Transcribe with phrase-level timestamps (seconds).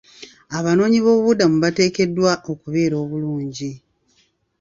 [0.57, 3.71] Abanoonyi b'obubuddamu bateekeddwa okubeera obulungi.